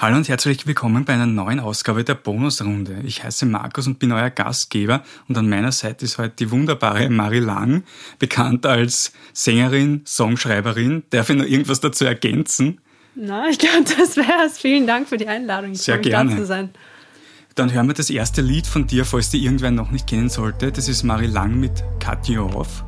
[0.00, 3.00] Hallo und herzlich willkommen bei einer neuen Ausgabe der Bonusrunde.
[3.02, 7.10] Ich heiße Markus und bin euer Gastgeber und an meiner Seite ist heute die wunderbare
[7.10, 7.82] Marie Lang,
[8.20, 11.02] bekannt als Sängerin, Songschreiberin.
[11.10, 12.80] Darf ich noch irgendwas dazu ergänzen?
[13.16, 14.56] Na, ich glaube, das wäre es.
[14.60, 15.72] Vielen Dank für die Einladung.
[15.72, 16.30] Ich Sehr gerne.
[16.30, 16.70] Da zu sein.
[17.56, 20.70] Dann hören wir das erste Lied von dir, falls die irgendwer noch nicht kennen sollte.
[20.70, 22.84] Das ist Marie Lang mit Cut You Off.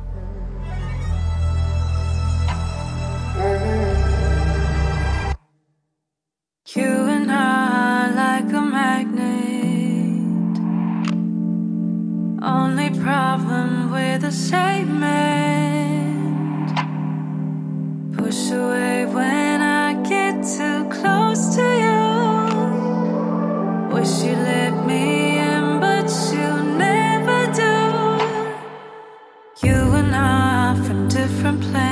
[14.21, 16.69] The same end.
[18.17, 22.03] Push away when I get too close to you.
[23.93, 26.49] Wish you let me in, but you
[26.87, 27.75] never do.
[29.67, 31.90] You and I from different planets.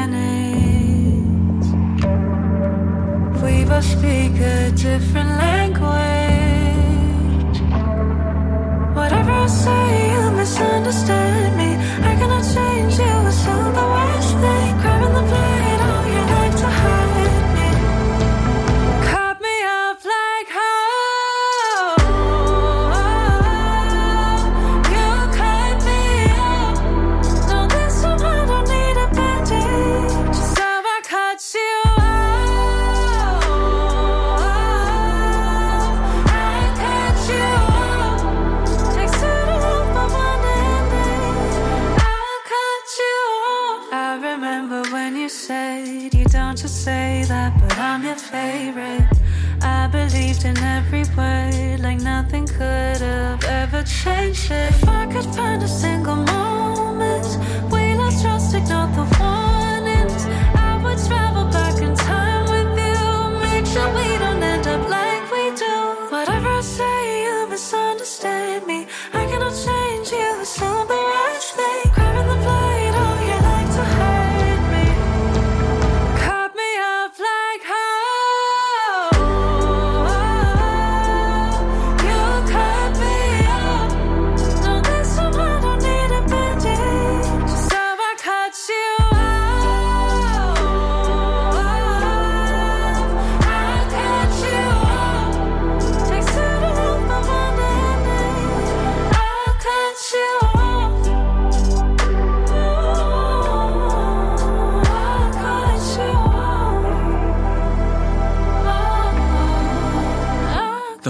[3.70, 5.90] We speak a different language.
[8.96, 9.79] Whatever I say,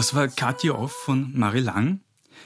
[0.10, 2.00] Das war Cut You Off von Marie Lang.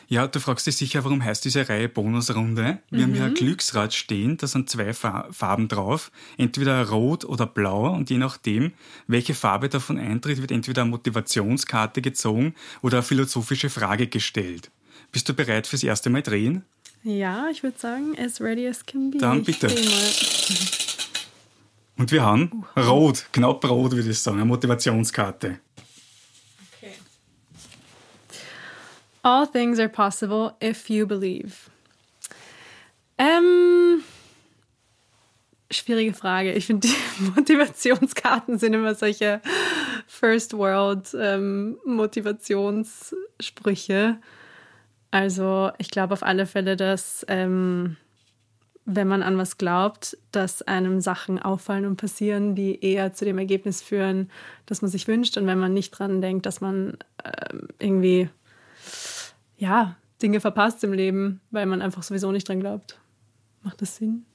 [0.09, 2.79] Ja, du fragst dich sicher, warum heißt diese Reihe Bonusrunde?
[2.89, 3.03] Wir mhm.
[3.03, 3.33] haben hier ein.
[3.35, 8.73] Glücksrad stehen, da sind zwei Farben drauf, entweder rot oder blau und je nachdem,
[9.07, 14.69] welche Farbe davon eintritt, wird entweder eine Motivationskarte gezogen oder eine philosophische Frage gestellt.
[15.13, 16.65] Bist du bereit fürs erste Mal drehen?
[17.03, 19.19] Ja, ich würde sagen, as ready as can be.
[19.19, 19.73] Dann bitte.
[21.97, 22.81] Und wir haben uh.
[22.81, 25.61] rot, knapp rot würde ich sagen, eine Motivationskarte.
[29.23, 31.71] All things are possible if you believe.
[33.17, 34.03] Ähm,
[35.71, 36.51] schwierige Frage.
[36.53, 36.95] Ich finde, die
[37.35, 39.39] Motivationskarten sind immer solche
[40.07, 44.17] First World ähm, Motivationssprüche.
[45.11, 47.95] Also ich glaube auf alle Fälle, dass ähm,
[48.85, 53.37] wenn man an was glaubt, dass einem Sachen auffallen und passieren, die eher zu dem
[53.37, 54.29] Ergebnis führen,
[54.65, 55.37] das man sich wünscht.
[55.37, 58.27] Und wenn man nicht dran denkt, dass man ähm, irgendwie
[59.63, 62.99] ja, Dinge verpasst im Leben, weil man einfach sowieso nicht dran glaubt.
[63.61, 64.25] Macht das Sinn?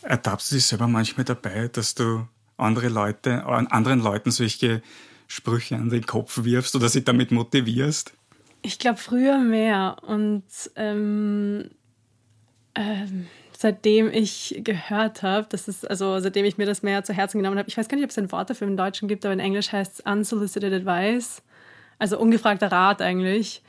[0.00, 2.26] Ertappst du dich selber manchmal dabei, dass du
[2.56, 4.82] andere Leute, anderen Leuten solche
[5.26, 8.14] Sprüche an den Kopf wirfst oder sie damit motivierst?
[8.62, 10.44] Ich glaube früher mehr und
[10.74, 11.70] ähm,
[12.74, 13.26] ähm,
[13.56, 17.58] seitdem ich gehört habe, das ist also seitdem ich mir das mehr zu Herzen genommen
[17.58, 19.40] habe, ich weiß gar nicht, ob es ein Wort dafür im Deutschen gibt, aber in
[19.40, 21.42] Englisch heißt es unsolicited advice,
[21.98, 23.62] also ungefragter Rat eigentlich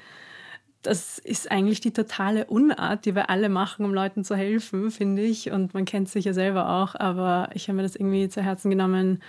[0.81, 5.21] das ist eigentlich die totale Unart, die wir alle machen, um Leuten zu helfen, finde
[5.23, 5.51] ich.
[5.51, 6.95] Und man kennt sich ja selber auch.
[6.95, 9.21] Aber ich habe mir das irgendwie zu Herzen genommen,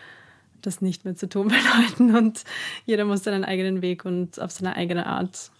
[0.63, 2.17] das nicht mehr zu tun bei Leuten.
[2.17, 2.45] Und
[2.87, 5.51] jeder muss seinen eigenen Weg und auf seine eigene Art,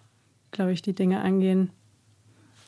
[0.53, 1.71] glaube ich, die Dinge angehen.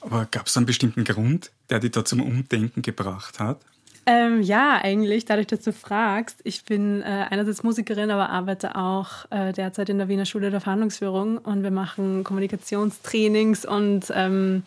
[0.01, 3.61] Aber gab es einen bestimmten Grund, der dich da zum Umdenken gebracht hat?
[4.04, 6.40] Ähm, ja, eigentlich, dadurch, dass du fragst.
[6.43, 10.60] Ich bin äh, einerseits Musikerin, aber arbeite auch äh, derzeit in der Wiener Schule der
[10.60, 14.64] Verhandlungsführung und wir machen Kommunikationstrainings und ähm,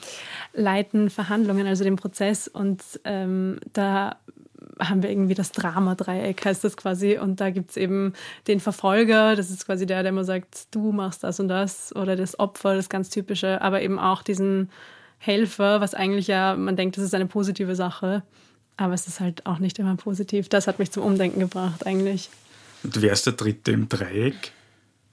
[0.53, 2.47] leiten Verhandlungen, also den Prozess.
[2.47, 4.15] Und ähm, da
[4.79, 7.17] haben wir irgendwie das Drama-Dreieck, heißt das quasi.
[7.17, 8.13] Und da gibt es eben
[8.47, 11.93] den Verfolger, das ist quasi der, der immer sagt, du machst das und das.
[11.93, 13.61] Oder das Opfer, das ganz typische.
[13.61, 14.69] Aber eben auch diesen
[15.17, 18.23] Helfer, was eigentlich ja, man denkt, das ist eine positive Sache.
[18.77, 20.50] Aber es ist halt auch nicht immer positiv.
[20.50, 22.30] Das hat mich zum Umdenken gebracht eigentlich.
[22.83, 24.51] Und wer ist der Dritte im Dreieck?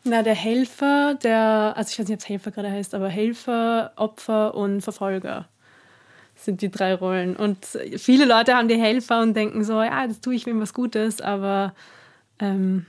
[0.04, 3.92] Na, der Helfer, der, also ich weiß nicht, ob es Helfer gerade heißt, aber Helfer,
[3.96, 5.48] Opfer und Verfolger
[6.34, 7.36] sind die drei Rollen.
[7.36, 7.64] Und
[7.98, 11.20] viele Leute haben die Helfer und denken so, ja, das tue ich wem was Gutes,
[11.20, 11.74] aber
[12.40, 12.86] ähm,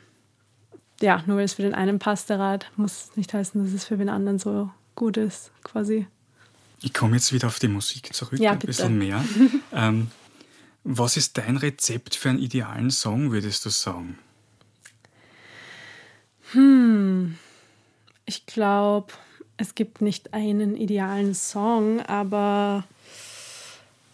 [1.01, 3.85] ja, nur weil es für den einen passt, der Rat, muss nicht heißen, dass es
[3.85, 6.07] für den anderen so gut ist, quasi.
[6.81, 9.23] Ich komme jetzt wieder auf die Musik zurück, Ja, ein bisschen mehr.
[9.73, 10.07] ähm,
[10.83, 14.17] was ist dein Rezept für einen idealen Song, würdest du sagen?
[18.25, 19.13] Ich glaube,
[19.57, 22.83] es gibt nicht einen idealen Song, aber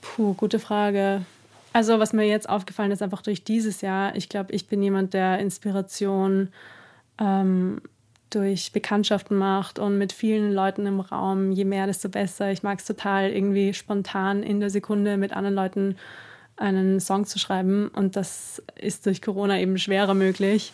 [0.02, 1.26] puh, gute Frage.
[1.74, 5.14] Also, was mir jetzt aufgefallen ist, einfach durch dieses Jahr, ich glaube, ich bin jemand,
[5.14, 6.50] der Inspiration
[7.20, 7.82] ähm,
[8.30, 11.52] durch Bekanntschaften macht und mit vielen Leuten im Raum.
[11.52, 12.52] Je mehr, desto besser.
[12.52, 15.96] Ich mag es total, irgendwie spontan in der Sekunde mit anderen Leuten
[16.60, 17.88] einen Song zu schreiben.
[17.90, 20.74] Und das ist durch Corona eben schwerer möglich.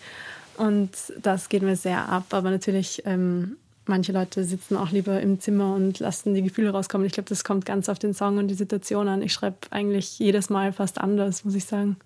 [0.57, 0.91] Und
[1.21, 2.25] das geht mir sehr ab.
[2.31, 7.05] Aber natürlich, ähm, manche Leute sitzen auch lieber im Zimmer und lassen die Gefühle rauskommen.
[7.05, 9.21] Ich glaube, das kommt ganz auf den Song und die Situation an.
[9.21, 11.97] Ich schreibe eigentlich jedes Mal fast anders, muss ich sagen.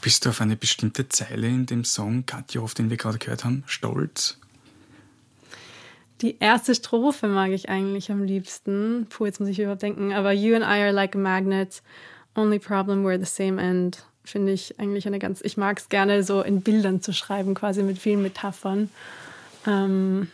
[0.00, 3.44] Bist du auf eine bestimmte Zeile in dem Song Katja, auf den wir gerade gehört
[3.44, 4.38] haben, stolz?
[6.22, 9.06] Die erste Strophe mag ich eigentlich am liebsten.
[9.10, 10.12] Puh, jetzt muss ich überhaupt denken.
[10.12, 11.82] Aber You and I are like a magnet.
[12.36, 14.04] Only problem we're the same end.
[14.24, 15.40] Finde ich eigentlich eine ganz.
[15.42, 18.88] Ich mag es gerne so in Bildern zu schreiben, quasi mit vielen Metaphern.
[19.66, 20.28] Ähm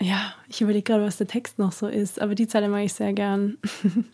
[0.00, 2.92] ja, ich überlege gerade, was der Text noch so ist, aber die Zeile mag ich
[2.92, 3.58] sehr gern.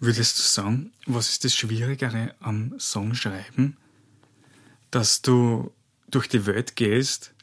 [0.00, 3.78] Würdest du sagen, was ist das Schwierigere am Songschreiben?
[4.90, 5.72] Dass du
[6.14, 7.34] durch die Welt gehst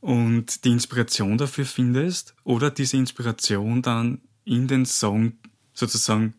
[0.00, 5.32] und die Inspiration dafür findest oder diese Inspiration dann in den Song
[5.72, 6.34] sozusagen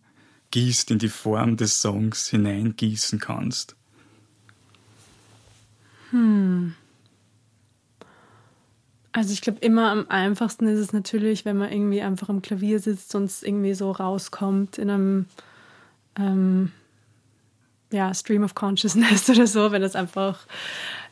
[0.52, 3.76] gießt, in die Form des Songs hineingießen kannst?
[9.12, 12.80] Also ich glaube, immer am einfachsten ist es natürlich, wenn man irgendwie einfach am Klavier
[12.80, 15.26] sitzt und es irgendwie so rauskommt in einem
[16.18, 16.72] ähm,
[17.92, 20.46] ja, Stream of Consciousness oder so, wenn das einfach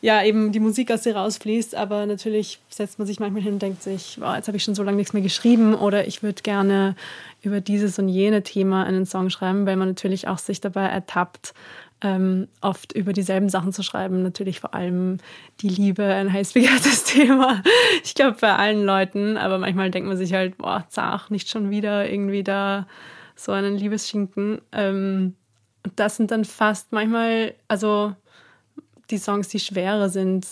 [0.03, 1.75] ja eben die Musik aus dir rausfließt.
[1.75, 4.75] Aber natürlich setzt man sich manchmal hin und denkt sich, wow, jetzt habe ich schon
[4.75, 6.95] so lange nichts mehr geschrieben oder ich würde gerne
[7.41, 11.53] über dieses und jene Thema einen Song schreiben, weil man natürlich auch sich dabei ertappt,
[12.01, 14.23] ähm, oft über dieselben Sachen zu schreiben.
[14.23, 15.19] Natürlich vor allem
[15.61, 17.63] die Liebe, ein heiß begehrtes Thema.
[18.03, 21.69] Ich glaube bei allen Leuten, aber manchmal denkt man sich halt, boah, zach, nicht schon
[21.69, 22.87] wieder irgendwie da
[23.37, 24.59] so einen Liebesschinken.
[24.73, 25.35] Ähm,
[25.95, 28.13] das sind dann fast manchmal, also
[29.09, 30.47] die Songs, die schwerer sind.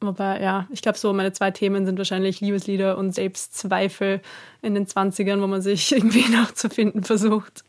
[0.00, 4.20] Wobei, ja, ich glaube, so meine zwei Themen sind wahrscheinlich Liebeslieder und Selbstzweifel
[4.60, 7.64] in den 20ern, wo man sich irgendwie noch zu finden versucht.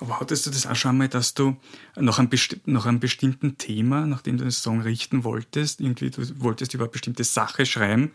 [0.00, 1.56] Aber hattest du das auch schon einmal, dass du
[1.96, 2.28] nach einem,
[2.66, 6.90] nach einem bestimmten Thema, nachdem du den Song richten wolltest, irgendwie du wolltest über eine
[6.90, 8.10] bestimmte Sache schreiben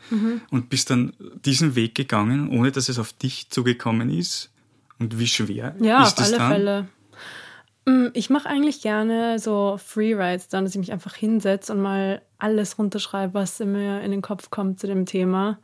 [0.51, 1.13] und bist dann
[1.45, 4.51] diesen Weg gegangen, ohne dass es auf dich zugekommen ist?
[5.00, 6.51] Und wie schwer Ja, ist auf das alle dann?
[6.51, 6.88] Fälle.
[7.89, 12.21] Mm, Ich mache eigentlich gerne so Freerides, dann, dass ich mich einfach hinsetze und mal
[12.37, 15.59] alles runterschreibe, was mir in den Kopf kommt zu dem Thema.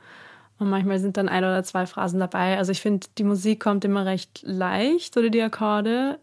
[0.58, 2.58] Und manchmal sind dann ein oder zwei Phrasen dabei.
[2.58, 6.20] Also ich finde, die Musik kommt immer recht leicht oder die Akkorde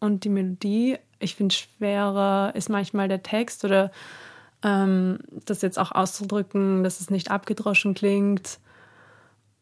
[0.00, 0.98] und die Melodie.
[1.20, 3.90] Ich finde, schwerer ist manchmal der Text oder
[4.62, 8.58] ähm, das jetzt auch auszudrücken, dass es nicht abgedroschen klingt.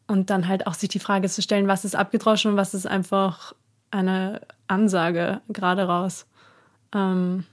[0.07, 2.87] Und dann halt auch sich die Frage zu stellen, was ist abgedroschen und was ist
[2.87, 3.53] einfach
[3.91, 6.25] eine Ansage gerade raus.
[6.93, 7.45] Ähm,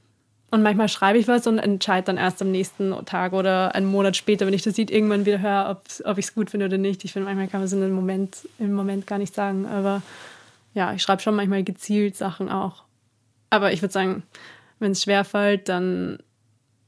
[0.50, 4.16] und manchmal schreibe ich was und entscheide dann erst am nächsten Tag oder einen Monat
[4.16, 5.68] später, wenn ich das Lied irgendwann wieder höre,
[6.04, 7.04] ob, ich es gut finde oder nicht.
[7.04, 9.66] Ich finde, manchmal kann man es in Moment, im Moment gar nicht sagen.
[9.66, 10.00] Aber
[10.73, 12.85] ja, ich schreibe schon manchmal gezielt Sachen auch.
[13.50, 14.23] Aber ich würde sagen,
[14.78, 16.18] wenn es schwerfällt, dann,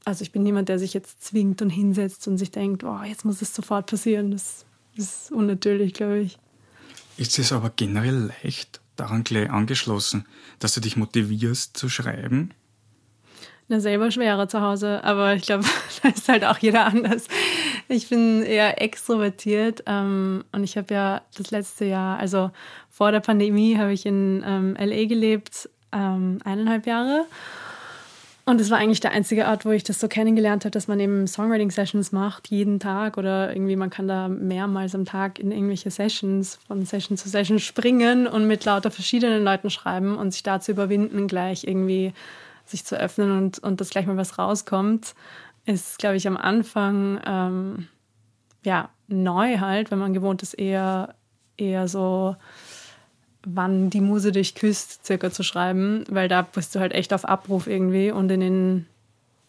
[0.05, 3.25] also ich bin niemand, der sich jetzt zwingt und hinsetzt und sich denkt, oh, jetzt
[3.25, 4.31] muss es sofort passieren.
[4.31, 4.65] Das
[4.95, 6.37] ist unnatürlich, glaube ich.
[7.17, 10.25] Ist es aber generell leicht, daran gleich angeschlossen,
[10.59, 12.53] dass du dich motivierst zu schreiben?
[13.69, 15.65] Na, selber schwerer zu Hause, aber ich glaube,
[16.03, 17.27] da ist halt auch jeder anders.
[17.89, 22.51] Ich bin eher extrovertiert ähm, und ich habe ja das letzte Jahr, also
[22.89, 27.25] vor der Pandemie, habe ich in ähm, LA gelebt, ähm, eineinhalb Jahre.
[28.47, 31.01] Und es war eigentlich der einzige Ort, wo ich das so kennengelernt habe, dass man
[31.01, 35.91] eben Songwriting-Sessions macht, jeden Tag oder irgendwie man kann da mehrmals am Tag in irgendwelche
[35.91, 40.61] Sessions, von Session zu Session springen und mit lauter verschiedenen Leuten schreiben und sich da
[40.61, 42.13] zu überwinden, gleich irgendwie
[42.63, 45.13] sich zu öffnen und, und dass gleich mal was rauskommt,
[45.65, 47.87] ist, glaube ich, am Anfang ähm,
[48.63, 51.15] ja neu halt, wenn man gewohnt ist, eher,
[51.57, 52.37] eher so
[53.53, 57.25] wann die Muse dich küsst, circa zu schreiben, weil da bist du halt echt auf
[57.25, 58.85] Abruf irgendwie und in den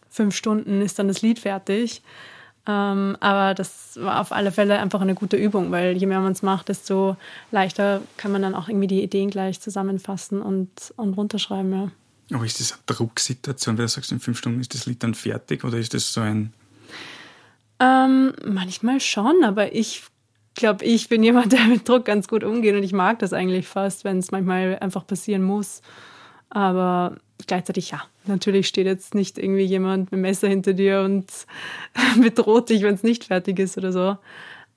[0.09, 2.01] fünf Stunden ist dann das Lied fertig.
[2.67, 6.33] Ähm, aber das war auf alle Fälle einfach eine gute Übung, weil je mehr man
[6.33, 7.17] es macht, desto
[7.51, 11.91] leichter kann man dann auch irgendwie die Ideen gleich zusammenfassen und, und runterschreiben, ja.
[12.31, 15.15] Aber ist das eine Drucksituation, weil du sagst, in fünf Stunden ist das Lied dann
[15.15, 16.53] fertig oder ist das so ein.
[17.79, 20.03] Ähm, manchmal schon, aber ich
[20.55, 23.67] glaube, ich bin jemand, der mit Druck ganz gut umgeht und ich mag das eigentlich
[23.67, 25.81] fast, wenn es manchmal einfach passieren muss.
[26.49, 31.27] Aber gleichzeitig, ja, natürlich steht jetzt nicht irgendwie jemand mit dem Messer hinter dir und
[32.21, 34.17] bedroht dich, wenn es nicht fertig ist oder so.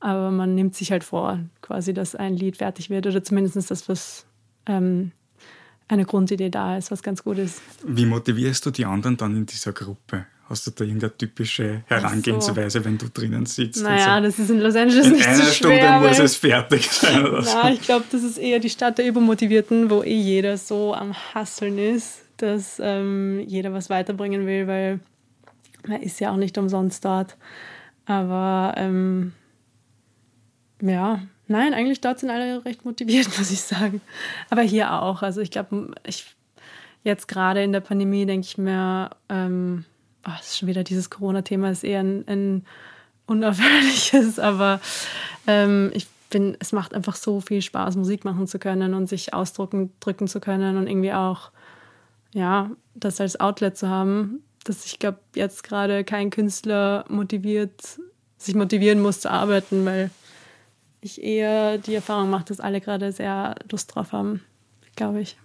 [0.00, 3.88] Aber man nimmt sich halt vor, quasi, dass ein Lied fertig wird oder zumindest das,
[3.88, 4.26] was
[4.66, 5.12] ähm,
[5.88, 7.62] eine Grundidee da ist, was ganz gut ist.
[7.86, 10.26] Wie motivierst du die anderen dann in dieser Gruppe?
[10.48, 12.84] Hast du da irgendeine typische Herangehensweise, so.
[12.84, 13.82] wenn du drinnen sitzt?
[13.82, 14.22] Naja, so?
[14.24, 16.00] das ist in Los Angeles in nicht einer so Stunde schwer.
[16.00, 17.26] muss es fertig sein.
[17.26, 20.94] Oder Na, ich glaube, das ist eher die Stadt der Übermotivierten, wo eh jeder so
[20.94, 25.00] am Hasseln ist, dass ähm, jeder was weiterbringen will, weil
[25.86, 27.36] man ist ja auch nicht umsonst dort.
[28.04, 29.32] Aber ähm,
[30.80, 34.00] ja, nein, eigentlich dort sind alle recht motiviert, muss ich sagen.
[34.50, 35.22] Aber hier auch.
[35.22, 36.26] Also ich glaube, ich
[37.04, 39.84] jetzt gerade in der Pandemie denke ich mir, ähm,
[40.26, 42.66] oh, ist schon wieder dieses Corona-Thema, ist eher ein, ein
[43.26, 44.80] unerfreuliches, aber
[45.46, 49.34] ähm, ich bin, es macht einfach so viel Spaß, Musik machen zu können und sich
[49.34, 51.50] ausdrücken drücken zu können und irgendwie auch,
[52.32, 57.98] ja, das als Outlet zu haben, dass ich glaube, jetzt gerade kein Künstler motiviert,
[58.38, 60.10] sich motivieren muss zu arbeiten, weil
[61.00, 64.40] ich eher die Erfahrung mache, dass alle gerade sehr Lust drauf haben,
[64.96, 65.36] glaube ich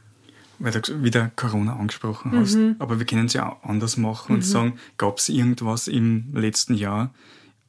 [0.60, 2.76] weil du wieder Corona angesprochen hast, mhm.
[2.80, 4.50] aber wir können es ja auch anders machen und mhm.
[4.50, 7.14] sagen, gab es irgendwas im letzten Jahr,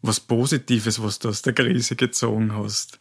[0.02, 3.00] was Positives, was du aus der Krise gezogen hast?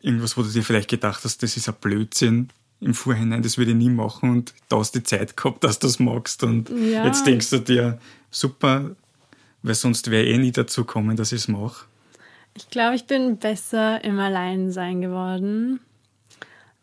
[0.00, 3.72] Irgendwas, wo du dir vielleicht gedacht hast, das ist ein Blödsinn im Vorhinein, das würde
[3.72, 6.68] ich nie machen und da hast du die Zeit gehabt, dass du das magst und
[6.70, 7.04] ja.
[7.06, 7.98] jetzt denkst du dir,
[8.30, 8.94] super,
[9.62, 11.86] weil sonst wäre eh nie dazu kommen, dass ich es mache.
[12.56, 15.80] Ich glaube, ich bin besser im Alleinsein geworden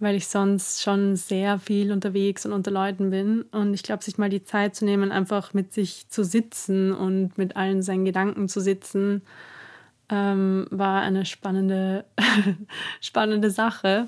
[0.01, 3.43] weil ich sonst schon sehr viel unterwegs und unter Leuten bin.
[3.51, 7.37] Und ich glaube, sich mal die Zeit zu nehmen, einfach mit sich zu sitzen und
[7.37, 9.21] mit allen seinen Gedanken zu sitzen,
[10.09, 12.05] ähm, war eine spannende,
[12.99, 14.07] spannende Sache.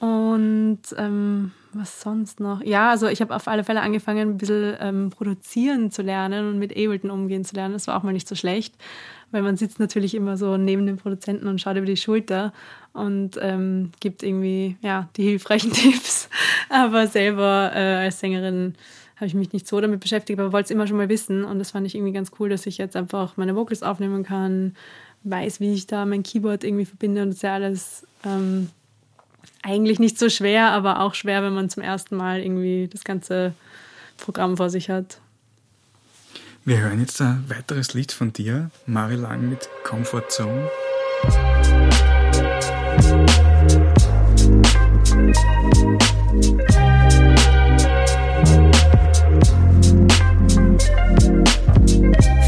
[0.00, 2.62] Und ähm, was sonst noch?
[2.62, 6.58] Ja, also ich habe auf alle Fälle angefangen, ein bisschen ähm, produzieren zu lernen und
[6.58, 7.74] mit Ableton umgehen zu lernen.
[7.74, 8.74] Das war auch mal nicht so schlecht,
[9.32, 12.52] weil man sitzt natürlich immer so neben dem Produzenten und schaut über die Schulter
[12.92, 16.28] und ähm, gibt irgendwie ja, die hilfreichen Tipps.
[16.68, 18.74] Aber selber äh, als Sängerin
[19.16, 21.44] habe ich mich nicht so damit beschäftigt, aber wollte es immer schon mal wissen.
[21.44, 24.74] Und das fand ich irgendwie ganz cool, dass ich jetzt einfach meine Vocals aufnehmen kann,
[25.24, 28.70] weiß, wie ich da mein Keyboard irgendwie verbinde und das ist ja alles ähm,
[29.62, 33.52] eigentlich nicht so schwer, aber auch schwer, wenn man zum ersten Mal irgendwie das ganze
[34.16, 35.20] Programm vor sich hat.
[36.66, 40.68] Wir hören jetzt ein weiteres Lied von dir, Mari Lang mit Comfort Zone.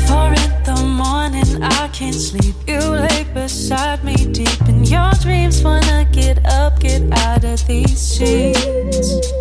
[0.06, 2.54] Four in the morning, I can't sleep.
[2.66, 5.64] You lay beside me, deep in your dreams.
[5.64, 9.32] Wanna get up, get out of these sheets.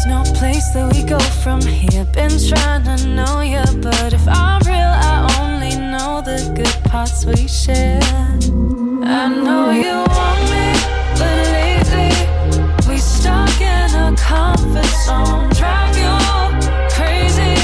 [0.00, 2.06] There is no place that we go from here.
[2.06, 7.26] Been trying to know you, but if I'm real, I only know the good parts
[7.26, 8.00] we share.
[9.04, 10.72] I know you want me,
[11.20, 12.12] but lately
[12.88, 15.50] we stuck in a comfort zone.
[15.60, 16.16] Drive you
[16.96, 17.56] crazy,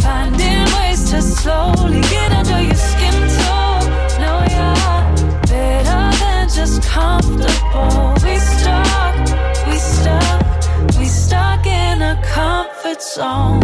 [0.00, 4.20] finding ways to slowly get under your skin too.
[4.22, 8.14] No, you're better than just comfortable.
[8.22, 8.38] We
[12.94, 13.60] comfort zone.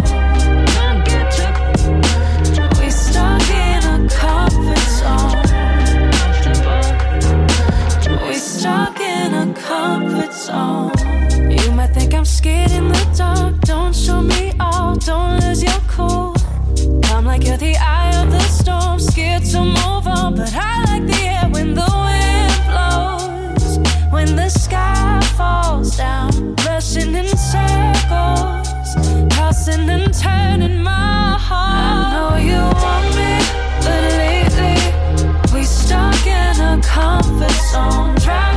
[2.81, 5.41] We stuck in a comfort zone.
[8.27, 10.91] We stuck in a comfort zone.
[11.49, 13.61] You might think I'm scared in the dark.
[13.61, 14.95] Don't show me all.
[14.95, 16.35] Don't lose your cool.
[17.05, 18.99] I'm like you're the eye of the storm.
[18.99, 23.79] Scared to move on, but I like the air when the wind blows.
[24.11, 26.30] When the sky falls down,
[29.61, 31.75] tossing and turning my heart.
[31.77, 33.33] I know you want me,
[33.85, 38.50] but lately we stuck in a comfort zone.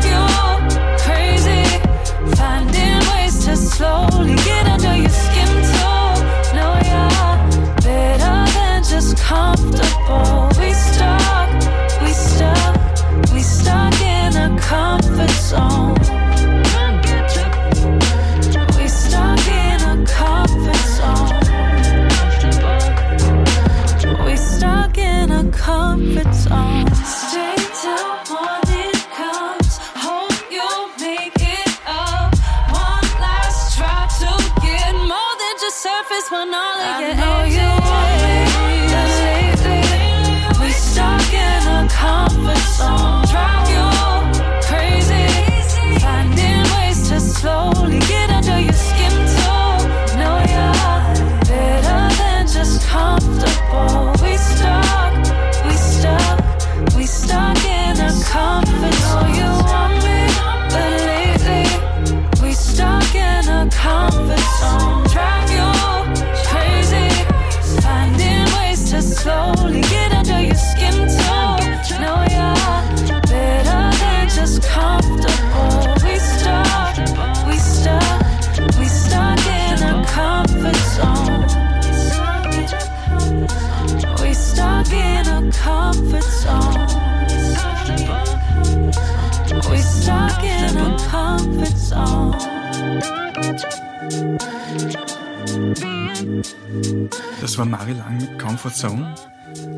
[97.41, 99.15] Das war Marie Lang mit Comfort Zone.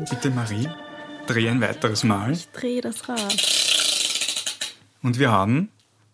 [0.09, 0.67] Bitte Marie,
[1.27, 2.37] dreh ein weiteres Mal.
[2.53, 3.35] Dreh das Rad.
[5.03, 5.69] Und wir haben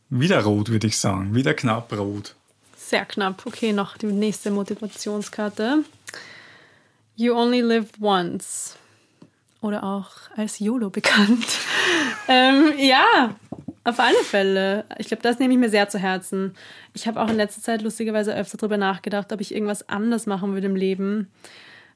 [0.09, 1.33] wieder rot, würde ich sagen.
[1.33, 2.35] Wieder knapp rot.
[2.77, 3.45] Sehr knapp.
[3.45, 5.83] Okay, noch die nächste Motivationskarte.
[7.15, 8.75] You only live once.
[9.61, 11.45] Oder auch als YOLO bekannt.
[12.27, 13.35] ähm, ja,
[13.83, 14.85] auf alle Fälle.
[14.97, 16.55] Ich glaube, das nehme ich mir sehr zu Herzen.
[16.93, 20.53] Ich habe auch in letzter Zeit lustigerweise öfter darüber nachgedacht, ob ich irgendwas anders machen
[20.53, 21.29] würde im Leben,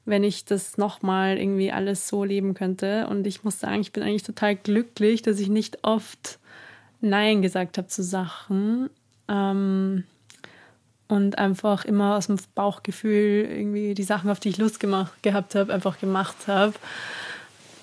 [0.04, 3.06] wenn ich das nochmal irgendwie alles so leben könnte.
[3.08, 6.38] Und ich muss sagen, ich bin eigentlich total glücklich, dass ich nicht oft
[7.00, 8.90] Nein gesagt habe zu Sachen.
[9.28, 10.04] Ähm,
[11.08, 15.54] und einfach immer aus dem Bauchgefühl irgendwie die Sachen, auf die ich Lust gemacht, gehabt
[15.54, 16.74] habe, einfach gemacht habe.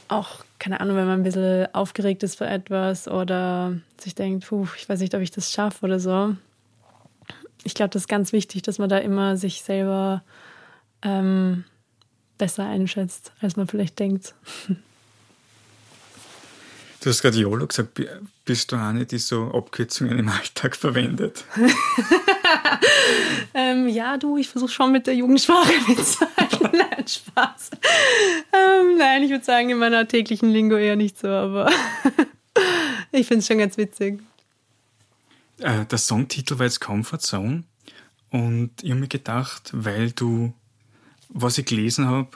[0.08, 4.68] Auch, keine Ahnung, wenn man ein bisschen aufgeregt ist für etwas oder sich denkt, puh,
[4.78, 6.36] ich weiß nicht, ob ich das schaffe oder so.
[7.64, 10.24] Ich glaube, das ist ganz wichtig, dass man da immer sich selber
[11.04, 11.66] ähm,
[12.40, 14.34] besser einschätzt, als man vielleicht denkt.
[17.02, 17.94] Du hast gerade YOLO gesagt.
[17.94, 18.10] Bi-
[18.46, 21.46] Bist du eine, die so Abkürzungen im Alltag verwendet?
[23.54, 26.35] Ähm, ja, du, ich versuche schon mit der Jugendsprache mitzuhalten.
[27.06, 27.72] Nein, Spaß.
[28.54, 31.70] Ähm, nein, ich würde sagen, in meiner täglichen Lingo eher nicht so, aber
[33.12, 34.22] ich finde es schon ganz witzig.
[35.60, 37.64] Äh, der Songtitel war jetzt Comfort Zone.
[38.30, 40.54] Und ich habe mir gedacht, weil du,
[41.30, 42.30] was ich gelesen habe,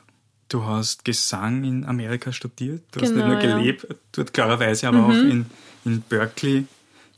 [0.47, 2.83] du hast Gesang in Amerika studiert.
[2.91, 3.55] Du hast nicht Genau, nur ja.
[3.55, 3.59] Mhm.
[3.59, 5.45] gelebt, dort klarerweise, aber auch in,
[5.83, 6.65] in Berkeley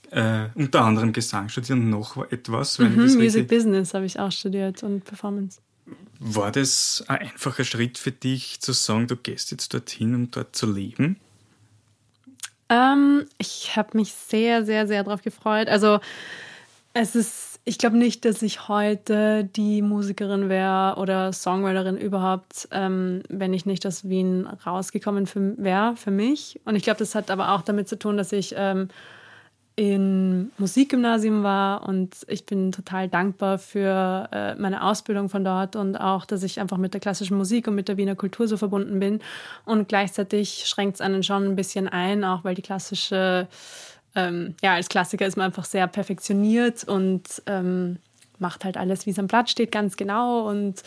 [0.09, 2.79] äh, unter anderem Gesang studiert und noch etwas.
[2.79, 5.59] Wenn Mhm, Music richtig, Business habe ich auch studiert und Performance.
[6.19, 10.56] War das ein einfacher Schritt für dich, zu sagen, du gehst jetzt dorthin, um dort
[10.56, 11.17] zu leben?
[12.69, 15.67] Ähm, ich habe mich sehr, sehr, sehr darauf gefreut.
[15.67, 15.99] Also
[16.93, 23.23] es ist, ich glaube nicht, dass ich heute die Musikerin wäre oder Songwriterin überhaupt, ähm,
[23.27, 25.27] wenn ich nicht aus Wien rausgekommen
[25.58, 26.60] wäre für mich.
[26.65, 28.89] Und ich glaube, das hat aber auch damit zu tun, dass ich ähm,
[29.81, 35.95] im Musikgymnasium war und ich bin total dankbar für äh, meine Ausbildung von dort und
[35.95, 38.99] auch, dass ich einfach mit der klassischen Musik und mit der Wiener Kultur so verbunden
[38.99, 39.21] bin.
[39.65, 43.47] Und gleichzeitig schränkt es einen schon ein bisschen ein, auch weil die klassische,
[44.13, 47.97] ähm, ja, als Klassiker ist man einfach sehr perfektioniert und ähm,
[48.37, 50.83] macht halt alles, wie es am Blatt steht, ganz genau und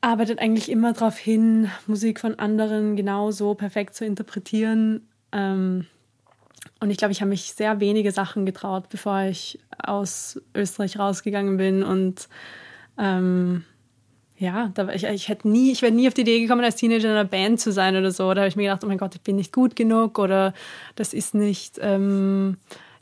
[0.00, 5.08] arbeitet eigentlich immer darauf hin, Musik von anderen genauso perfekt zu interpretieren.
[5.32, 5.86] Ähm,
[6.80, 11.56] und ich glaube, ich habe mich sehr wenige Sachen getraut, bevor ich aus Österreich rausgegangen
[11.56, 11.82] bin.
[11.82, 12.28] Und
[12.98, 13.64] ähm,
[14.38, 17.04] ja, da, ich, ich hätte nie, ich wäre nie auf die Idee gekommen, als Teenager
[17.04, 18.32] in einer Band zu sein oder so.
[18.32, 20.54] Da habe ich mir gedacht, oh mein Gott, ich bin nicht gut genug oder
[20.96, 22.56] das ist nicht, ähm,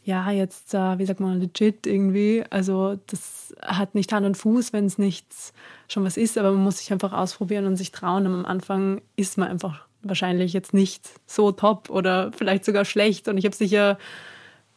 [0.04, 2.44] ja, jetzt, äh, wie sagt man, legit irgendwie.
[2.50, 5.52] Also das hat nicht Hand und Fuß, wenn es nichts
[5.86, 8.26] schon was ist, aber man muss sich einfach ausprobieren und sich trauen.
[8.26, 13.28] Und am Anfang ist man einfach wahrscheinlich jetzt nicht so top oder vielleicht sogar schlecht.
[13.28, 13.98] Und ich habe sicher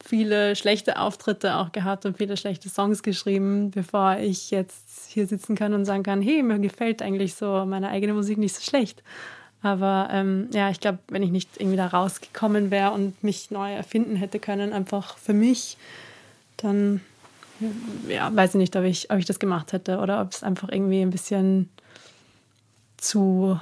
[0.04, 5.54] viele schlechte Auftritte auch gehabt und viele schlechte Songs geschrieben, bevor ich jetzt hier sitzen
[5.54, 9.02] kann und sagen kann, hey, mir gefällt eigentlich so meine eigene Musik nicht so schlecht.
[9.62, 13.72] Aber ähm, ja, ich glaube, wenn ich nicht irgendwie da rausgekommen wäre und mich neu
[13.72, 15.76] erfinden hätte können, einfach für mich,
[16.56, 17.00] dann
[18.08, 20.68] ja, weiß ich nicht, ob ich, ob ich das gemacht hätte oder ob es einfach
[20.68, 21.68] irgendwie ein bisschen
[22.96, 23.58] zu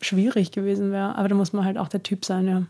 [0.00, 1.16] schwierig gewesen wäre.
[1.16, 2.62] Aber da muss man halt auch der Typ sein, ja.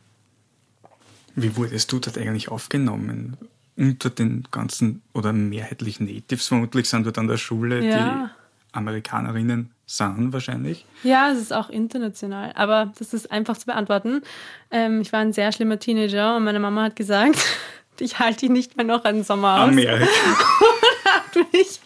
[1.36, 3.36] Wie wurdest du dort eigentlich aufgenommen?
[3.76, 7.96] Unter den ganzen oder mehrheitlich Natives vermutlich sind dort an der Schule Ja.
[8.34, 10.84] die Amerikanerinnen sind wahrscheinlich.
[11.02, 14.22] Ja, es ist auch international, aber das ist einfach zu beantworten.
[14.70, 17.38] Ähm, ich war ein sehr schlimmer Teenager und meine Mama hat gesagt,
[17.98, 19.68] ich halte dich nicht mehr noch einen Sommer aus.
[19.70, 20.06] Amerika.
[21.04, 21.80] hat mich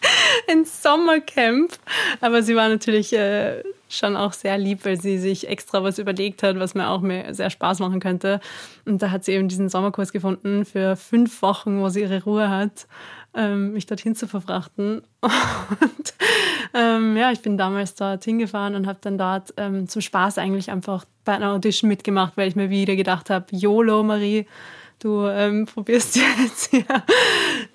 [0.52, 1.78] ins Sommercamp.
[2.20, 3.62] Aber sie war natürlich äh,
[3.96, 7.32] schon auch sehr lieb, weil sie sich extra was überlegt hat, was mir auch mir
[7.34, 8.40] sehr Spaß machen könnte.
[8.84, 12.48] Und da hat sie eben diesen Sommerkurs gefunden für fünf Wochen, wo sie ihre Ruhe
[12.50, 12.86] hat,
[13.34, 15.02] ähm, mich dorthin zu verfrachten.
[15.22, 16.14] Und
[16.74, 20.70] ähm, ja, ich bin damals dort hingefahren und habe dann dort ähm, zum Spaß eigentlich
[20.70, 24.46] einfach bei einer Audition mitgemacht, weil ich mir wieder gedacht habe, YOLO, Marie,
[24.98, 26.84] du ähm, probierst jetzt hier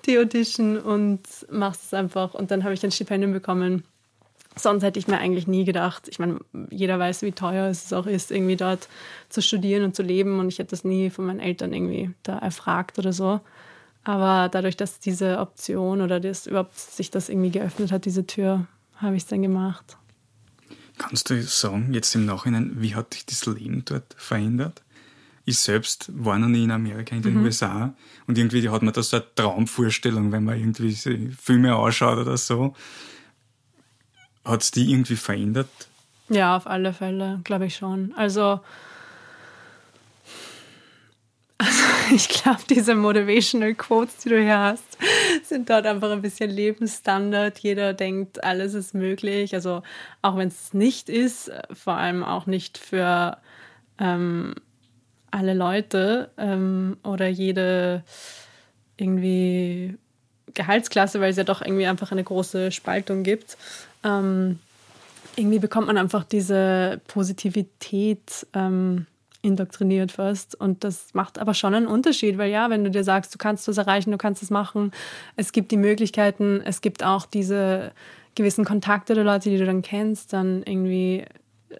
[0.04, 2.34] die Audition und machst es einfach.
[2.34, 3.84] Und dann habe ich ein Stipendium bekommen.
[4.56, 8.06] Sonst hätte ich mir eigentlich nie gedacht, ich meine, jeder weiß, wie teuer es auch
[8.06, 8.88] ist, irgendwie dort
[9.28, 10.40] zu studieren und zu leben.
[10.40, 13.40] Und ich hätte das nie von meinen Eltern irgendwie da erfragt oder so.
[14.02, 18.66] Aber dadurch, dass diese Option oder das überhaupt sich das irgendwie geöffnet hat, diese Tür,
[18.96, 19.96] habe ich es dann gemacht.
[20.98, 24.82] Kannst du sagen, jetzt im Nachhinein, wie hat dich das Leben dort verändert?
[25.46, 27.44] Ich selbst war noch nie in Amerika, in den mhm.
[27.44, 27.94] USA.
[28.26, 32.74] Und irgendwie hat man da so eine Traumvorstellung, wenn man irgendwie Filme anschaut oder so.
[34.44, 35.68] Hat es die irgendwie verändert?
[36.28, 38.14] Ja, auf alle Fälle, glaube ich schon.
[38.16, 38.60] Also,
[41.58, 41.82] also
[42.14, 44.98] ich glaube, diese Motivational Quotes, die du hier hast,
[45.44, 47.58] sind dort einfach ein bisschen Lebensstandard.
[47.58, 49.54] Jeder denkt, alles ist möglich.
[49.54, 49.82] Also
[50.22, 53.38] auch wenn es nicht ist, vor allem auch nicht für
[53.98, 54.54] ähm,
[55.30, 58.04] alle Leute ähm, oder jede
[58.96, 59.96] irgendwie
[60.54, 63.56] Gehaltsklasse, weil es ja doch irgendwie einfach eine große Spaltung gibt.
[64.04, 64.58] Ähm,
[65.36, 69.06] irgendwie bekommt man einfach diese Positivität ähm,
[69.42, 70.54] indoktriniert fast.
[70.54, 73.66] Und das macht aber schon einen Unterschied, weil ja, wenn du dir sagst, du kannst
[73.68, 74.92] das erreichen, du kannst es machen,
[75.36, 77.92] es gibt die Möglichkeiten, es gibt auch diese
[78.34, 81.24] gewissen Kontakte der Leute, die du dann kennst, dann irgendwie
[81.68, 81.76] äh,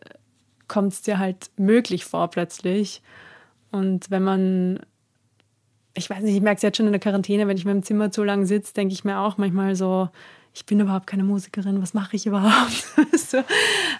[0.68, 3.02] kommt es dir halt möglich vor plötzlich.
[3.70, 4.80] Und wenn man,
[6.00, 7.82] ich weiß nicht, ich merke es jetzt schon in der Quarantäne, wenn ich in meinem
[7.82, 10.08] Zimmer zu lang sitze, denke ich mir auch manchmal so,
[10.52, 12.84] ich bin überhaupt keine Musikerin, was mache ich überhaupt?
[13.16, 13.38] so.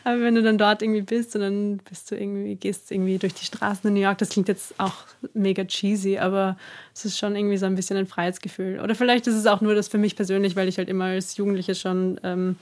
[0.03, 3.35] Aber wenn du dann dort irgendwie bist und dann bist du irgendwie, gehst irgendwie durch
[3.35, 4.95] die Straßen in New York, das klingt jetzt auch
[5.33, 6.57] mega cheesy, aber
[6.93, 8.81] es ist schon irgendwie so ein bisschen ein Freiheitsgefühl.
[8.81, 11.37] Oder vielleicht ist es auch nur das für mich persönlich, weil ich halt immer als
[11.37, 12.57] Jugendliche schon ähm,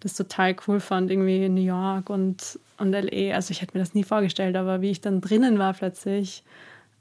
[0.00, 3.34] das total cool fand, irgendwie in New York und, und LA.
[3.34, 6.44] Also ich hätte mir das nie vorgestellt, aber wie ich dann drinnen war plötzlich,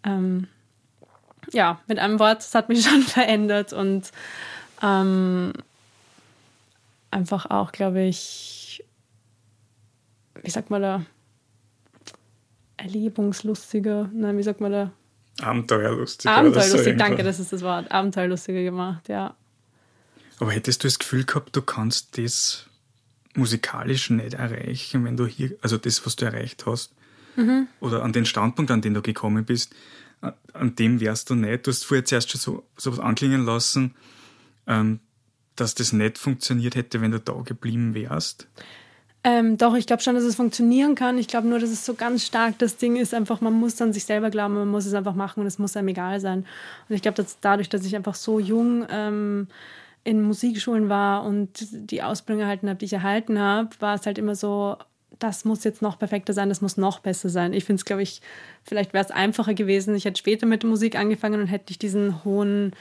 [0.04, 0.48] ähm,
[1.52, 4.12] ja, mit einem Wort, das hat mich schon verändert und
[4.82, 5.54] ähm,
[7.12, 8.84] einfach auch, glaube ich,
[10.42, 11.06] wie sagt man da,
[12.78, 14.92] erlebungslustiger, nein, wie sagt man da?
[15.42, 16.36] Abenteuerlustiger.
[16.36, 17.92] Abenteuerlustig, so danke, das ist das Wort.
[17.92, 19.36] Abenteuerlustiger gemacht, ja.
[20.40, 22.66] Aber hättest du das Gefühl gehabt, du kannst das
[23.36, 26.94] musikalisch nicht erreichen, wenn du hier, also das, was du erreicht hast,
[27.36, 27.68] mhm.
[27.80, 29.74] oder an den Standpunkt, an den du gekommen bist,
[30.54, 31.66] an dem wärst du nicht.
[31.66, 33.96] Du hast vorher zuerst schon so, so was anklingen lassen,
[34.68, 35.00] ähm,
[35.56, 38.48] dass das nicht funktioniert hätte, wenn du da geblieben wärst?
[39.24, 41.20] Ähm, doch, ich glaube schon, dass es funktionieren kann.
[41.20, 43.94] Ich glaube nur, dass es so ganz stark das Ding ist, einfach, man muss an
[43.94, 46.46] sich selber glauben, man muss es einfach machen und es muss einem egal sein.
[46.90, 49.48] Und ich glaube, dass dadurch, dass ich einfach so jung ähm,
[50.04, 54.18] in Musikschulen war und die Ausbildung erhalten habe, die ich erhalten habe, war es halt
[54.18, 54.78] immer so,
[55.24, 57.54] das muss jetzt noch perfekter sein, das muss noch besser sein.
[57.54, 58.22] Ich finde es, glaube ich,
[58.64, 59.96] vielleicht wäre es einfacher gewesen.
[59.96, 62.74] Ich hätte später mit der Musik angefangen und hätte ich diesen hohen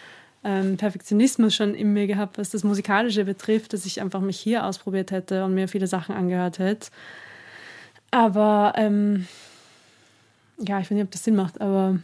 [0.42, 4.64] ähm, Perfektionismus schon in mir gehabt, was das Musikalische betrifft, dass ich einfach mich hier
[4.64, 6.90] ausprobiert hätte und mir viele Sachen angehört hätte.
[8.10, 9.26] Aber ähm,
[10.58, 11.98] ja, ich weiß nicht, ob das Sinn macht, aber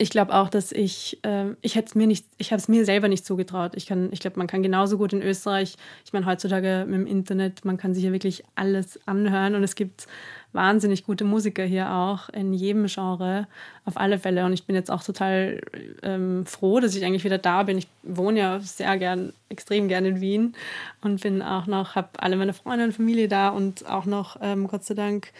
[0.00, 2.86] ich glaube auch, dass ich, äh, ich hätte es mir nicht, ich habe es mir
[2.86, 3.72] selber nicht zugetraut.
[3.74, 7.06] Ich kann, ich glaube, man kann genauso gut in Österreich, ich meine heutzutage mit dem
[7.06, 10.06] Internet, man kann sich ja wirklich alles anhören und es gibt
[10.52, 13.46] wahnsinnig gute Musiker hier auch in jedem Genre,
[13.84, 14.46] auf alle Fälle.
[14.46, 15.60] Und ich bin jetzt auch total
[16.02, 17.76] ähm, froh, dass ich eigentlich wieder da bin.
[17.76, 20.54] Ich wohne ja sehr gern, extrem gern in Wien
[21.02, 24.66] und bin auch noch, habe alle meine Freunde und Familie da und auch noch, ähm,
[24.66, 25.30] Gott sei Dank,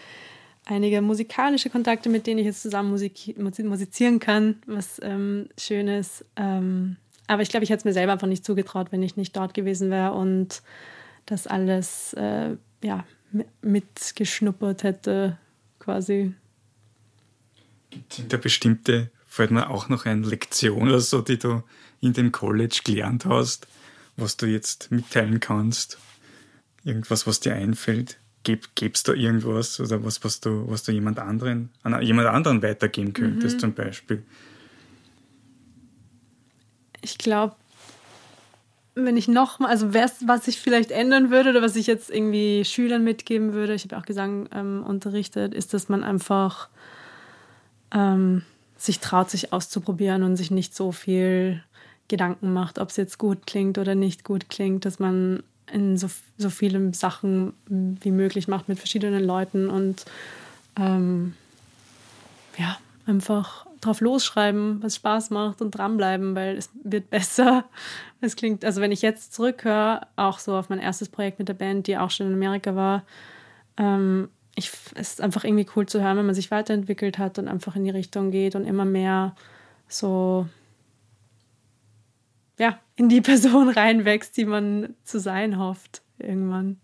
[0.70, 6.04] einige musikalische Kontakte, mit denen ich jetzt zusammen Musik, musizieren kann, was ähm, schön.
[6.36, 9.36] Ähm, aber ich glaube, ich hätte es mir selber einfach nicht zugetraut, wenn ich nicht
[9.36, 10.62] dort gewesen wäre und
[11.26, 13.04] das alles äh, ja,
[13.62, 15.38] mitgeschnuppert hätte,
[15.78, 16.34] quasi.
[18.08, 21.62] Sind da bestimmte, fällt mir auch noch eine Lektion oder so, die du
[22.00, 23.66] in dem College gelernt hast,
[24.16, 25.98] was du jetzt mitteilen kannst?
[26.84, 28.19] Irgendwas, was dir einfällt?
[28.44, 32.62] Gäbe es da irgendwas oder was, was du, was du jemand anderen, an jemand anderen
[32.62, 33.60] weitergeben könntest, mhm.
[33.60, 34.22] zum Beispiel?
[37.02, 37.54] Ich glaube,
[38.94, 42.64] wenn ich noch mal, also was ich vielleicht ändern würde oder was ich jetzt irgendwie
[42.64, 46.68] Schülern mitgeben würde, ich habe auch Gesang ähm, unterrichtet, ist, dass man einfach
[47.92, 48.42] ähm,
[48.76, 51.62] sich traut, sich auszuprobieren und sich nicht so viel
[52.08, 56.08] Gedanken macht, ob es jetzt gut klingt oder nicht gut klingt, dass man in so,
[56.38, 60.04] so vielen Sachen wie möglich macht mit verschiedenen Leuten und
[60.78, 61.34] ähm,
[62.58, 67.64] ja, einfach drauf losschreiben, was Spaß macht und dranbleiben, weil es wird besser.
[68.22, 71.54] Es klingt, also wenn ich jetzt zurückhöre, auch so auf mein erstes Projekt mit der
[71.54, 73.02] Band, die auch schon in Amerika war,
[73.78, 77.48] ähm, ich, es ist einfach irgendwie cool zu hören, wenn man sich weiterentwickelt hat und
[77.48, 79.34] einfach in die Richtung geht und immer mehr
[79.88, 80.46] so
[82.60, 86.76] ja, in die Person reinwächst, die man zu sein hofft irgendwann.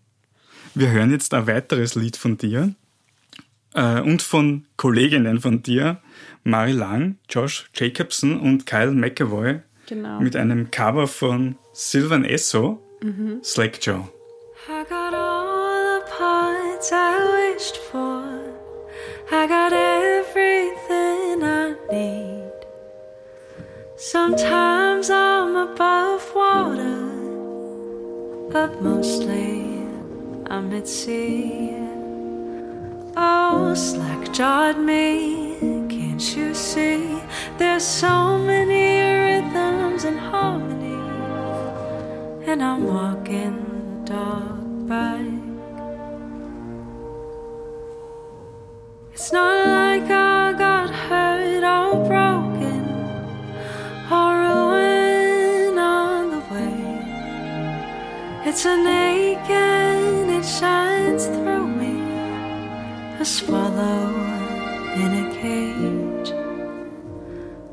[0.74, 2.74] Wir hören jetzt ein weiteres Lied von dir
[3.74, 6.00] äh, und von Kolleginnen von dir,
[6.42, 10.18] Mari Lang, Josh Jacobson und Kyle McAvoy Genau.
[10.20, 13.40] mit einem Cover von Sylvan Esso, Mhm.
[13.44, 14.08] Slack Joe.
[14.68, 18.24] I got all the parts I wished for.
[19.30, 22.35] I got everything I need.
[23.98, 27.08] Sometimes I'm above water,
[28.52, 29.80] but mostly
[30.50, 31.72] I'm at sea.
[33.16, 35.56] Oh, slack jawed me,
[35.88, 37.22] can't you see?
[37.56, 40.76] There's so many rhythms and harmonies
[42.46, 44.66] and I'm walking the dog.
[49.12, 50.25] It's not like I
[58.56, 62.00] It's an ache and it shines through me,
[63.20, 64.14] a swallow
[64.94, 66.32] in a cage.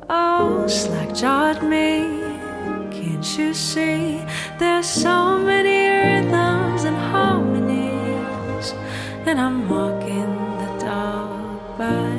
[0.10, 2.20] Oh, slack jawed me.
[2.92, 4.22] Can't you see?
[4.60, 8.74] There's so many rhythms and harmonies,
[9.26, 12.12] and I'm walking the dog by.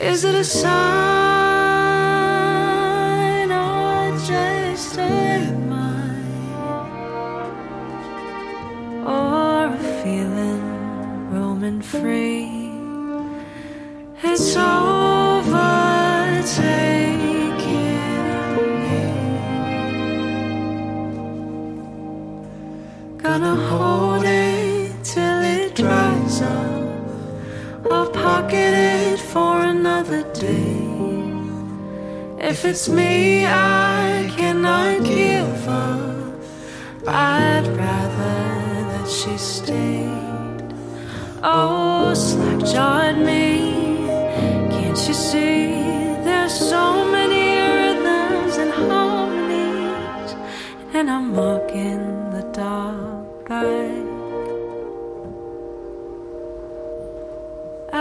[0.00, 1.07] Is it a sign
[32.78, 36.32] it's me, I cannot give up.
[37.08, 38.38] I'd rather
[38.90, 40.62] that she stayed.
[41.42, 44.06] Oh, slack jawed me.
[44.70, 45.74] Can't you see?
[46.26, 47.46] There's so many
[47.78, 50.30] rhythms and harmonies,
[50.94, 54.06] and I'm walking the dark back.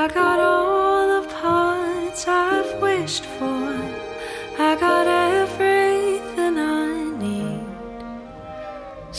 [0.01, 3.56] I got all the parts I've wished for.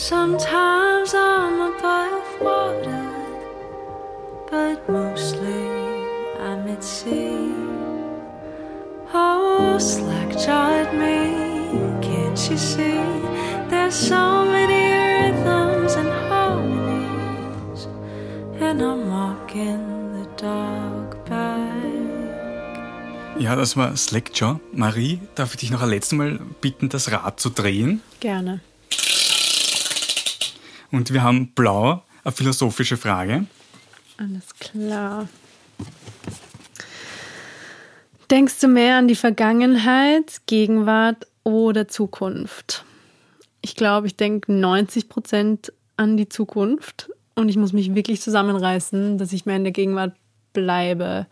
[0.09, 3.05] Sometimes I'm above water,
[4.49, 5.69] but mostly
[6.39, 7.53] I'm at sea.
[9.13, 11.29] Oh, slack jawed me,
[12.01, 12.97] can't you see?
[13.69, 17.87] There's so many rhythms and harmonies,
[18.59, 19.85] and I'm walking
[20.17, 21.69] the dog back.
[23.37, 24.59] Ja, das war Slack Joe.
[24.73, 28.01] Marie, darf ich dich noch ein letztes Mal bitten, das Rad zu drehen?
[28.19, 28.61] Gerne.
[30.91, 33.45] Und wir haben blau, eine philosophische Frage.
[34.17, 35.27] Alles klar.
[38.29, 42.85] Denkst du mehr an die Vergangenheit, Gegenwart oder Zukunft?
[43.61, 49.17] Ich glaube, ich denke 90 Prozent an die Zukunft und ich muss mich wirklich zusammenreißen,
[49.17, 50.13] dass ich mehr in der Gegenwart
[50.53, 51.25] bleibe.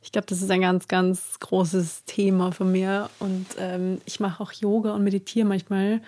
[0.00, 4.42] Ich glaube, das ist ein ganz, ganz großes Thema von mir und ähm, ich mache
[4.42, 6.00] auch Yoga und meditiere manchmal,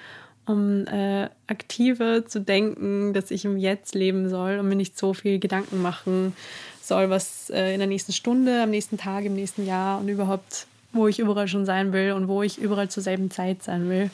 [0.50, 5.14] um äh, aktiver zu denken, dass ich im Jetzt leben soll und mir nicht so
[5.14, 6.34] viel Gedanken machen
[6.82, 10.66] soll, was äh, in der nächsten Stunde, am nächsten Tag, im nächsten Jahr und überhaupt,
[10.92, 14.10] wo ich überall schon sein will und wo ich überall zur selben Zeit sein will.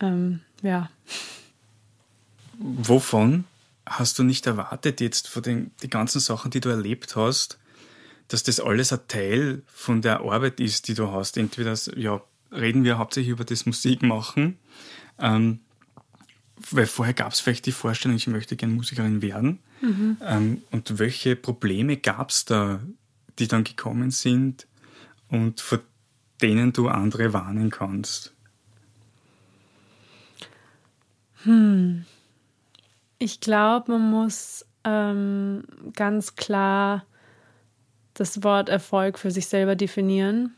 [0.00, 0.88] Ähm, ja.
[2.58, 3.44] Wovon
[3.86, 7.58] hast du nicht erwartet jetzt von den die ganzen Sachen, die du erlebt hast,
[8.28, 11.36] dass das alles ein Teil von der Arbeit ist, die du hast?
[11.36, 12.20] Entweder, ja,
[12.52, 14.58] reden wir hauptsächlich über das Musikmachen,
[15.20, 15.60] ähm,
[16.70, 19.60] weil vorher gab es vielleicht die Vorstellung, ich möchte gerne Musikerin werden.
[19.82, 22.80] Ähm, und welche Probleme gab es da,
[23.38, 24.66] die dann gekommen sind
[25.28, 25.80] und vor
[26.42, 28.34] denen du andere warnen kannst?
[33.18, 37.04] Ich glaube, man muss ähm, ganz klar
[38.14, 40.54] das Wort Erfolg für sich selber definieren,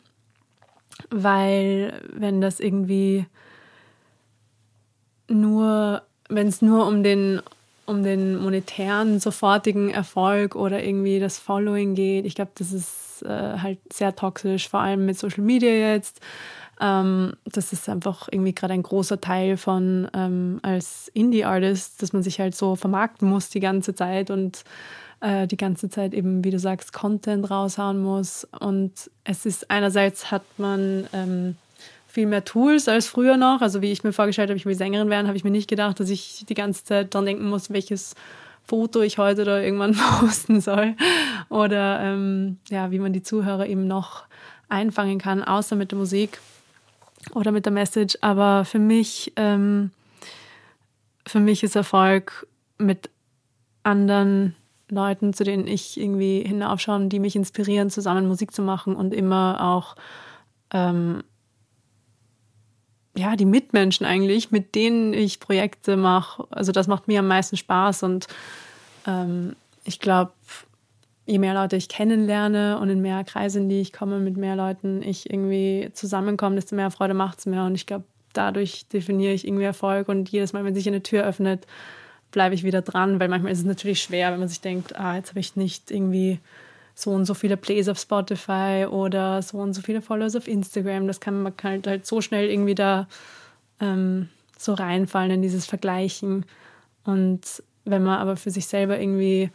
[1.11, 3.27] weil wenn das irgendwie
[5.41, 7.41] wenn es nur um den,
[7.87, 13.59] um den monetären, sofortigen Erfolg oder irgendwie das Following geht, ich glaube, das ist äh,
[13.59, 16.21] halt sehr toxisch, vor allem mit Social Media jetzt.
[16.81, 22.23] Ähm, das ist einfach irgendwie gerade ein großer Teil von ähm, als Indie-Artist, dass man
[22.23, 24.65] sich halt so vermarkten muss die ganze Zeit und
[25.21, 28.47] äh, die ganze Zeit eben, wie du sagst, Content raushauen muss.
[28.59, 28.93] Und
[29.25, 31.57] es ist einerseits hat man ähm,
[32.13, 33.63] viel mehr Tools als früher noch.
[33.63, 35.99] Also wie ich mir vorgestellt habe, ich will Sängerin werden, habe ich mir nicht gedacht,
[35.99, 38.15] dass ich die ganze Zeit dran denken muss, welches
[38.63, 40.95] Foto ich heute oder irgendwann posten soll.
[41.49, 44.25] Oder ähm, ja, wie man die Zuhörer eben noch
[44.69, 46.39] einfangen kann, außer mit der Musik
[47.35, 48.19] oder mit der Message.
[48.21, 49.91] Aber für mich, ähm,
[51.27, 52.47] für mich ist Erfolg
[52.77, 53.09] mit
[53.85, 54.55] anderen
[54.91, 59.63] Leuten, zu denen ich irgendwie hinaufschaue, die mich inspirieren, zusammen Musik zu machen und immer
[59.63, 59.97] auch
[60.75, 61.23] ähm,
[63.15, 66.47] ja, die Mitmenschen eigentlich, mit denen ich Projekte mache.
[66.51, 68.27] Also das macht mir am meisten Spaß und
[69.07, 70.33] ähm, ich glaube,
[71.27, 74.57] je mehr Leute ich kennenlerne und in mehr Kreise, in die ich komme, mit mehr
[74.57, 77.65] Leuten ich irgendwie zusammenkomme, desto mehr Freude macht es mir.
[77.65, 80.09] Und ich glaube, dadurch definiere ich irgendwie Erfolg.
[80.09, 81.67] Und jedes Mal, wenn sich eine Tür öffnet,
[82.33, 85.17] bleibe ich wieder dran, weil manchmal ist es natürlich schwer, wenn man sich denkt, ah,
[85.17, 86.39] jetzt habe ich nicht irgendwie
[86.95, 91.07] so und so viele Plays auf Spotify oder so und so viele Followers auf Instagram.
[91.07, 93.09] Das kann man halt, halt so schnell irgendwie da
[93.81, 94.29] ähm,
[94.59, 96.45] so reinfallen in dieses Vergleichen.
[97.05, 99.51] Und wenn man aber für sich selber irgendwie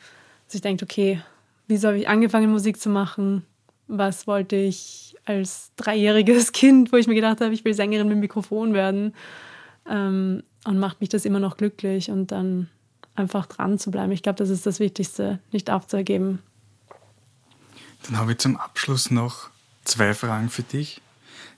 [0.48, 1.22] sich denkt, okay,
[1.68, 3.46] wieso habe ich angefangen, Musik zu machen?
[3.88, 8.18] Was wollte ich als dreijähriges Kind, wo ich mir gedacht habe, ich will Sängerin mit
[8.18, 9.14] Mikrofon werden?
[9.90, 12.70] Ähm, und macht mich das immer noch glücklich und dann
[13.16, 14.12] einfach dran zu bleiben.
[14.12, 16.40] Ich glaube, das ist das Wichtigste, nicht aufzugeben.
[18.08, 19.50] Dann habe ich zum Abschluss noch
[19.84, 21.02] zwei Fragen für dich.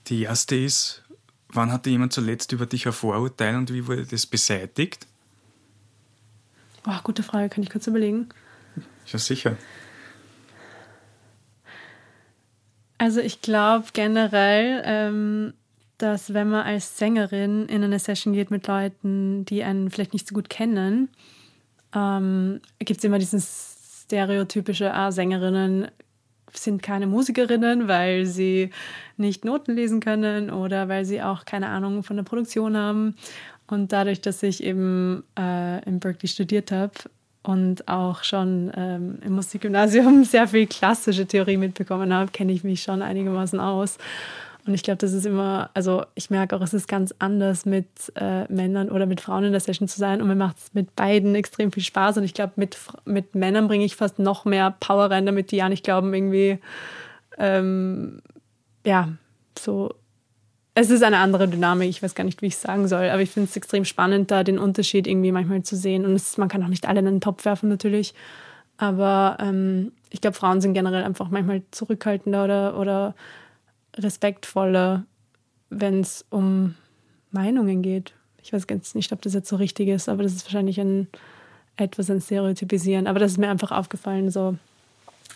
[0.07, 1.03] Die erste ist,
[1.49, 5.05] wann hatte jemand zuletzt über dich ein Vorurteil und wie wurde das beseitigt?
[6.87, 8.29] Oh, gute Frage, kann ich kurz überlegen.
[9.05, 9.57] Ja, sicher.
[12.97, 15.53] Also ich glaube generell, ähm,
[15.97, 20.27] dass wenn man als Sängerin in eine Session geht mit Leuten, die einen vielleicht nicht
[20.27, 21.09] so gut kennen,
[21.93, 25.89] ähm, gibt es immer dieses stereotypische, ah, Sängerinnen
[26.53, 28.71] sind keine Musikerinnen, weil sie
[29.17, 33.15] nicht Noten lesen können oder weil sie auch keine Ahnung von der Produktion haben.
[33.67, 36.93] Und dadurch, dass ich eben äh, in Berkeley studiert habe
[37.43, 42.81] und auch schon ähm, im Musikgymnasium sehr viel klassische Theorie mitbekommen habe, kenne ich mich
[42.81, 43.97] schon einigermaßen aus.
[44.65, 47.87] Und ich glaube, das ist immer, also ich merke auch, es ist ganz anders mit
[48.15, 50.21] äh, Männern oder mit Frauen in der Session zu sein.
[50.21, 52.17] Und mir macht es mit beiden extrem viel Spaß.
[52.17, 55.57] Und ich glaube, mit, mit Männern bringe ich fast noch mehr Power rein, damit die
[55.57, 56.59] ja nicht glauben, irgendwie,
[57.37, 58.21] ähm,
[58.85, 59.09] ja,
[59.57, 59.93] so.
[60.75, 63.21] Es ist eine andere Dynamik, ich weiß gar nicht, wie ich es sagen soll, aber
[63.21, 66.05] ich finde es extrem spannend, da den Unterschied irgendwie manchmal zu sehen.
[66.05, 68.13] Und es, man kann auch nicht alle in einen Topf werfen, natürlich.
[68.77, 73.15] Aber ähm, ich glaube, Frauen sind generell einfach manchmal zurückhaltender oder, oder
[73.99, 75.05] respektvoller,
[75.69, 76.75] wenn es um
[77.31, 78.13] Meinungen geht.
[78.41, 81.07] Ich weiß ganz nicht, ob das jetzt so richtig ist, aber das ist wahrscheinlich ein
[81.79, 83.07] etwas ein Stereotypisieren.
[83.07, 84.55] Aber das ist mir einfach aufgefallen, so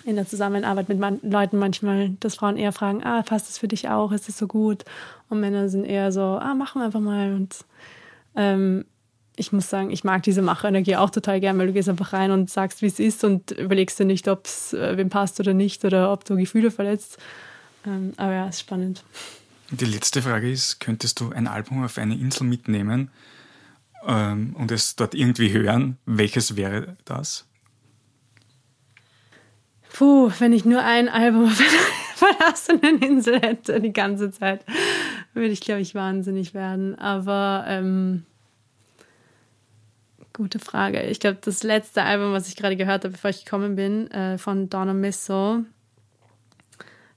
[0.05, 3.67] in der Zusammenarbeit mit man Leuten manchmal, dass Frauen eher fragen, ah, passt das für
[3.67, 4.83] dich auch, ist das so gut?
[5.29, 7.33] Und Männer sind eher so, ah, machen wir einfach mal.
[7.33, 7.63] Und
[8.35, 8.85] ähm,
[9.35, 12.31] ich muss sagen, ich mag diese Machenergie auch total gern, weil du gehst einfach rein
[12.31, 15.53] und sagst, wie es ist und überlegst dir nicht, ob es äh, wem passt oder
[15.53, 17.17] nicht oder ob du Gefühle verletzt.
[17.85, 19.03] Ähm, aber ja, ist spannend.
[19.71, 23.09] Die letzte Frage ist, könntest du ein Album auf eine Insel mitnehmen
[24.05, 25.97] ähm, und es dort irgendwie hören?
[26.05, 27.45] Welches wäre das?
[29.93, 31.69] Puh, wenn ich nur ein Album auf einer
[32.15, 34.65] verlassenen Insel hätte die ganze Zeit,
[35.33, 36.97] würde ich, glaube ich, wahnsinnig werden.
[36.97, 38.25] Aber ähm,
[40.33, 41.03] gute Frage.
[41.03, 44.37] Ich glaube, das letzte Album, was ich gerade gehört habe, bevor ich gekommen bin, äh,
[44.37, 45.65] von Donna Missile,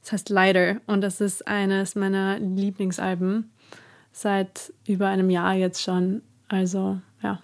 [0.06, 3.50] das heißt Lighter und das ist eines meiner Lieblingsalben
[4.12, 6.22] seit über einem Jahr jetzt schon.
[6.46, 7.42] Also, ja.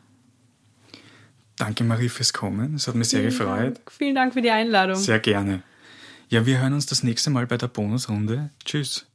[1.57, 2.77] Danke, Marie, fürs Kommen.
[2.77, 3.79] Es hat mich sehr gefreut.
[3.79, 3.91] Dank.
[3.91, 4.95] Vielen Dank für die Einladung.
[4.95, 5.65] Sehr gerne.
[6.29, 8.51] Ja, wir hören uns das nächste Mal bei der Bonusrunde.
[8.65, 9.07] Tschüss.